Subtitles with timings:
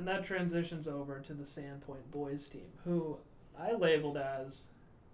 [0.00, 3.18] And that transitions over to the Sandpoint boys team, who
[3.60, 4.62] I labeled as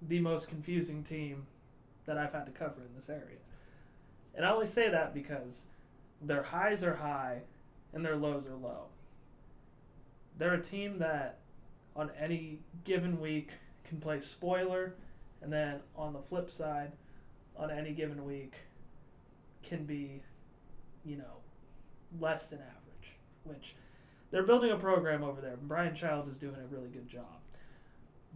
[0.00, 1.48] the most confusing team
[2.04, 3.38] that I've had to cover in this area.
[4.36, 5.66] And I only say that because
[6.22, 7.40] their highs are high
[7.92, 8.84] and their lows are low.
[10.38, 11.40] They're a team that
[11.96, 13.50] on any given week
[13.88, 14.94] can play spoiler,
[15.42, 16.92] and then on the flip side,
[17.56, 18.54] on any given week,
[19.64, 20.22] can be,
[21.04, 21.40] you know,
[22.20, 23.16] less than average.
[23.42, 23.74] Which
[24.36, 25.56] they're building a program over there.
[25.62, 27.40] Brian Childs is doing a really good job.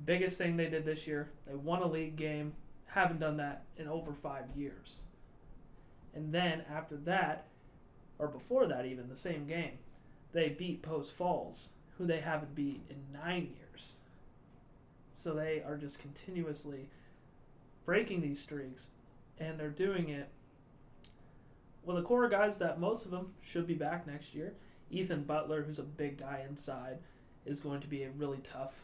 [0.06, 2.54] Biggest thing they did this year, they won a league game.
[2.86, 5.00] Haven't done that in over five years.
[6.14, 7.48] And then after that,
[8.18, 9.72] or before that, even the same game,
[10.32, 11.68] they beat Post Falls,
[11.98, 13.96] who they haven't beat in nine years.
[15.12, 16.88] So they are just continuously
[17.84, 18.84] breaking these streaks,
[19.38, 20.30] and they're doing it
[21.84, 24.55] with a core of guys that most of them should be back next year.
[24.90, 26.98] Ethan Butler, who's a big guy inside,
[27.46, 28.74] is going to be a really tough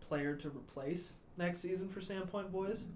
[0.00, 2.86] player to replace next season for Sandpoint Boys.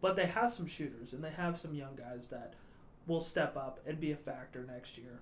[0.00, 2.54] But they have some shooters and they have some young guys that
[3.06, 5.20] will step up and be a factor next year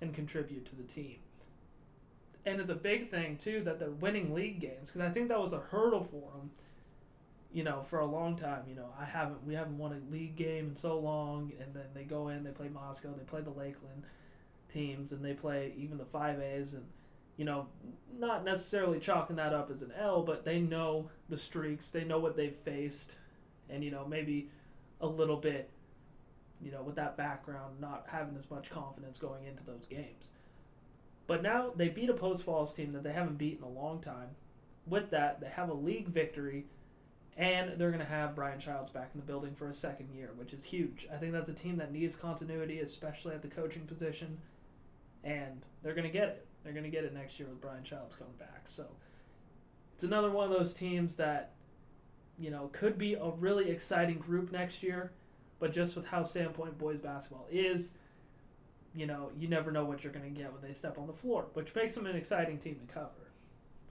[0.00, 1.16] and contribute to the team.
[2.46, 5.40] And it's a big thing too that they're winning league games because I think that
[5.40, 6.50] was a hurdle for them.
[7.52, 8.62] You know, for a long time.
[8.68, 11.84] You know, I haven't we haven't won a league game in so long, and then
[11.94, 14.02] they go in, they play Moscow, they play the Lakeland
[14.74, 16.84] teams, and they play even the five A's, and
[17.36, 17.66] you know,
[18.18, 22.18] not necessarily chalking that up as an L, but they know the streaks, they know
[22.18, 23.12] what they've faced,
[23.70, 24.50] and you know maybe
[25.00, 25.70] a little bit,
[26.62, 30.30] you know, with that background, not having as much confidence going into those games.
[31.26, 34.00] But now they beat a Post Falls team that they haven't beat in a long
[34.00, 34.28] time.
[34.86, 36.66] With that, they have a league victory,
[37.36, 40.30] and they're going to have Brian Childs back in the building for a second year,
[40.36, 41.08] which is huge.
[41.12, 44.38] I think that's a team that needs continuity, especially at the coaching position,
[45.24, 46.46] and they're going to get it.
[46.62, 48.62] They're going to get it next year with Brian Childs coming back.
[48.66, 48.86] So
[49.94, 51.52] it's another one of those teams that,
[52.38, 55.12] you know, could be a really exciting group next year,
[55.58, 57.92] but just with how Sandpoint boys basketball is,
[58.94, 61.12] you know, you never know what you're going to get when they step on the
[61.12, 63.30] floor, which makes them an exciting team to cover.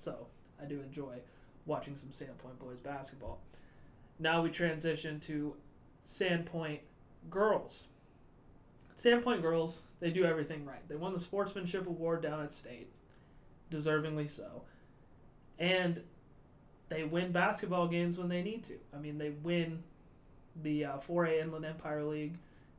[0.03, 0.27] So
[0.61, 1.17] I do enjoy
[1.65, 3.39] watching some Sandpoint boys basketball.
[4.19, 5.55] Now we transition to
[6.11, 6.79] Sandpoint
[7.29, 7.87] girls.
[9.03, 10.87] Sandpoint girls, they do everything right.
[10.87, 12.87] They won the sportsmanship award down at state,
[13.71, 14.63] deservingly so.
[15.59, 16.01] And
[16.89, 18.75] they win basketball games when they need to.
[18.95, 19.83] I mean, they win
[20.61, 22.35] the uh, 4A Inland Empire League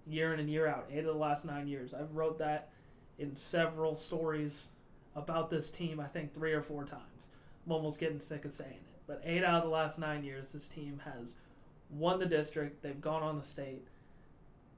[0.07, 0.89] year in and year out.
[0.91, 1.93] Eight of the last nine years.
[1.93, 2.71] I've wrote that
[3.19, 4.67] in several stories
[5.17, 6.01] about this team.
[6.01, 7.29] I think three or four times.
[7.67, 10.49] I'm almost getting sick of saying it, but eight out of the last nine years,
[10.53, 11.37] this team has
[11.91, 12.83] won the district.
[12.83, 13.87] They've gone on the state,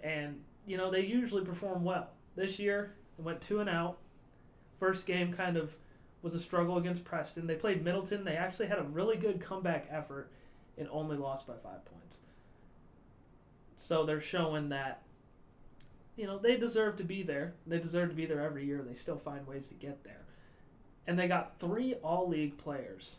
[0.01, 2.09] and you know they usually perform well.
[2.34, 3.99] This year, they went two and out.
[4.78, 5.75] First game kind of
[6.22, 7.47] was a struggle against Preston.
[7.47, 8.25] They played Middleton.
[8.25, 10.31] They actually had a really good comeback effort
[10.77, 12.19] and only lost by five points.
[13.77, 15.03] So they're showing that,
[16.16, 17.54] you know, they deserve to be there.
[17.66, 18.83] They deserve to be there every year.
[18.83, 20.25] They still find ways to get there.
[21.06, 23.19] And they got three all league players,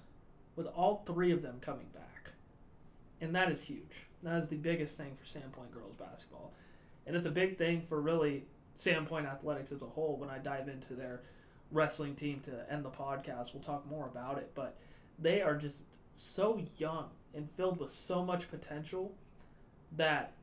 [0.55, 2.31] with all three of them coming back.
[3.21, 4.07] And that is huge.
[4.23, 6.51] That is the biggest thing for Sandpoint girls basketball.
[7.07, 8.43] And it's a big thing for really
[8.79, 11.21] Sandpoint athletics as a whole when I dive into their
[11.71, 13.53] wrestling team to end the podcast.
[13.53, 14.51] We'll talk more about it.
[14.53, 14.77] But
[15.17, 15.77] they are just
[16.15, 19.13] so young and filled with so much potential
[19.95, 20.33] that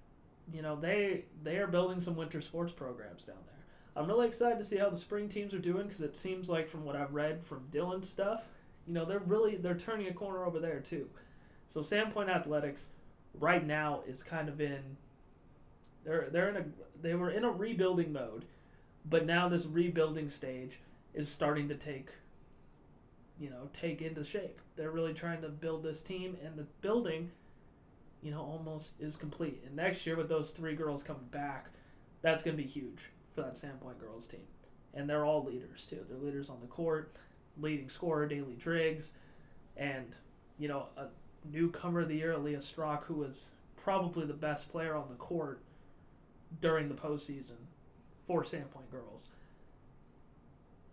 [0.53, 3.55] you know they they are building some winter sports programs down there.
[3.97, 6.69] I'm really excited to see how the spring teams are doing because it seems like
[6.69, 8.43] from what I've read from Dylan's stuff,
[8.87, 11.09] you know they're really they're turning a corner over there too.
[11.73, 12.83] So Sandpoint Athletics
[13.35, 14.97] right now is kind of in
[16.05, 16.65] they're they're in a
[17.03, 18.45] they were in a rebuilding mode,
[19.05, 20.79] but now this rebuilding stage
[21.13, 22.11] is starting to take
[23.39, 24.61] you know take into shape.
[24.77, 27.31] They're really trying to build this team and the building
[28.25, 29.63] you know, almost is complete.
[29.67, 31.67] And next year with those three girls coming back,
[32.23, 34.47] that's going to be huge for that Sandpoint girls team.
[34.95, 36.01] And they're all leaders too.
[36.09, 37.15] They're leaders on the court,
[37.61, 39.13] leading scorer Daly Driggs,
[39.77, 40.17] and
[40.59, 41.07] you know a
[41.53, 45.61] newcomer of the year, Leah Strock, who was probably the best player on the court
[46.61, 47.57] during the postseason
[48.27, 49.29] for Sandpoint girls.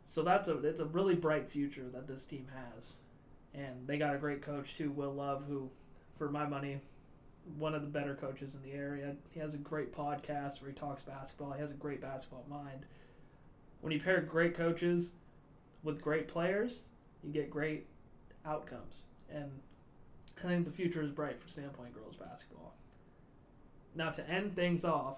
[0.09, 2.95] So that's a it's a really bright future that this team has,
[3.53, 5.69] and they got a great coach too, Will Love, who,
[6.17, 6.81] for my money,
[7.57, 9.15] one of the better coaches in the area.
[9.31, 11.53] He has a great podcast where he talks basketball.
[11.53, 12.85] He has a great basketball mind.
[13.79, 15.11] When you pair great coaches
[15.83, 16.81] with great players,
[17.23, 17.87] you get great
[18.45, 19.05] outcomes.
[19.33, 19.49] And
[20.43, 22.73] I think the future is bright for Sandpoint girls basketball.
[23.95, 25.17] Now, to end things off,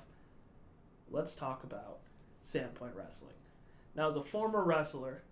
[1.09, 1.99] let's talk about
[2.45, 3.35] Sandpoint wrestling.
[3.95, 5.23] Now, as a former wrestler,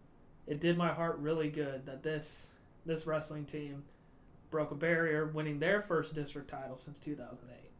[0.48, 2.48] it did my heart really good that this
[2.86, 3.84] this wrestling team
[4.50, 7.72] broke a barrier, winning their first district title since 2008.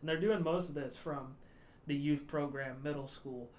[0.00, 1.36] And they're doing most of this from
[1.86, 3.50] the youth program, middle school.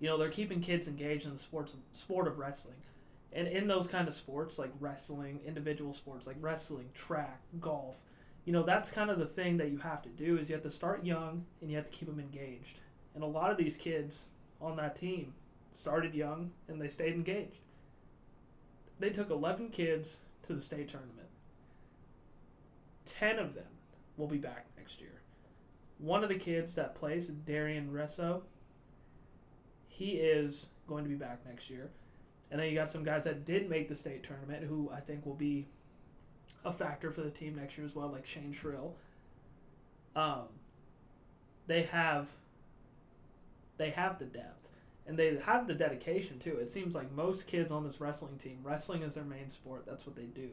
[0.00, 2.76] You know, they're keeping kids engaged in the sports sport of wrestling.
[3.32, 7.96] And in those kind of sports, like wrestling, individual sports like wrestling, track, golf,
[8.44, 10.62] you know, that's kind of the thing that you have to do is you have
[10.62, 12.78] to start young and you have to keep them engaged.
[13.18, 14.26] And a lot of these kids
[14.60, 15.34] on that team
[15.72, 17.58] started young and they stayed engaged.
[19.00, 21.26] They took 11 kids to the state tournament.
[23.18, 23.64] 10 of them
[24.18, 25.20] will be back next year.
[25.98, 28.42] One of the kids that plays, Darian Resso,
[29.88, 31.90] he is going to be back next year.
[32.52, 35.26] And then you got some guys that did make the state tournament who I think
[35.26, 35.66] will be
[36.64, 38.94] a factor for the team next year as well, like Shane Shrill.
[40.14, 40.44] Um,
[41.66, 42.28] they have
[43.78, 44.68] they have the depth
[45.06, 46.58] and they have the dedication too.
[46.58, 49.84] It seems like most kids on this wrestling team, wrestling is their main sport.
[49.86, 50.50] That's what they do,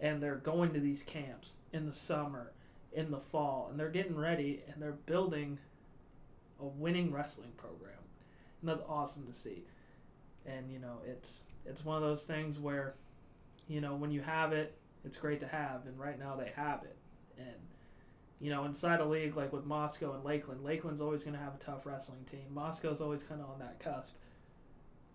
[0.00, 2.52] and they're going to these camps in the summer,
[2.92, 5.58] in the fall, and they're getting ready and they're building
[6.60, 7.92] a winning wrestling program,
[8.60, 9.62] and that's awesome to see.
[10.44, 12.94] And you know, it's it's one of those things where,
[13.68, 14.74] you know, when you have it,
[15.04, 16.96] it's great to have, and right now they have it.
[17.38, 17.56] And
[18.40, 21.54] you know, inside a league like with Moscow and Lakeland, Lakeland's always going to have
[21.54, 22.46] a tough wrestling team.
[22.52, 24.16] Moscow's always kind of on that cusp.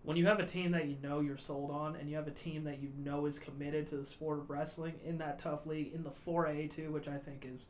[0.03, 2.31] When you have a team that you know you're sold on, and you have a
[2.31, 5.93] team that you know is committed to the sport of wrestling in that tough league,
[5.93, 7.67] in the 4A too, which I think is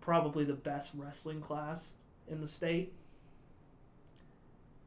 [0.00, 1.90] probably the best wrestling class
[2.28, 2.94] in the state,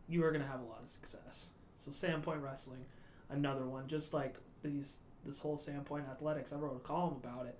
[0.07, 1.47] you are going to have a lot of success.
[1.83, 2.85] So Sandpoint Wrestling,
[3.29, 6.51] another one, just like these this whole Sandpoint Athletics.
[6.53, 7.57] I wrote a column about it.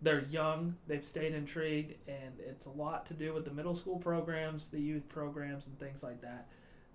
[0.00, 3.98] They're young, they've stayed intrigued, and it's a lot to do with the middle school
[3.98, 6.46] programs, the youth programs, and things like that.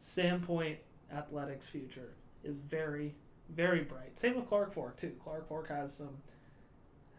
[0.03, 0.77] Sandpoint
[1.13, 2.13] Athletics' future
[2.43, 3.13] is very,
[3.49, 4.17] very bright.
[4.17, 5.11] Same with Clark Fork too.
[5.23, 6.17] Clark Fork has some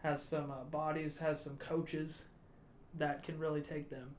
[0.01, 2.25] has some uh, bodies, has some coaches
[2.95, 4.11] that can really take them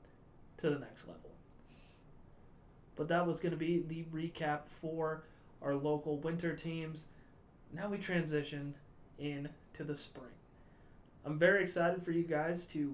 [0.57, 1.31] to the next level.
[2.97, 5.23] But that was going to be the recap for
[5.61, 7.05] our local winter teams
[7.73, 8.75] now we transition
[9.19, 10.31] in to the spring.
[11.27, 12.93] I'm very excited for you guys to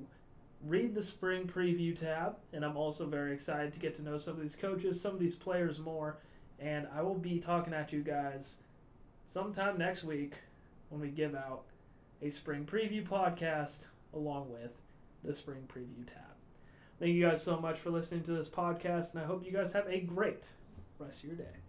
[0.66, 4.34] read the spring preview tab, and I'm also very excited to get to know some
[4.34, 6.18] of these coaches, some of these players more,
[6.60, 8.56] and I will be talking at you guys
[9.28, 10.34] sometime next week
[10.90, 11.66] when we give out
[12.24, 13.86] a spring preview podcast
[14.16, 14.72] along with
[15.24, 16.34] the spring preview tab.
[17.00, 19.74] Thank you guys so much for listening to this podcast, and I hope you guys
[19.74, 20.46] have a great
[20.98, 21.63] rest of your day.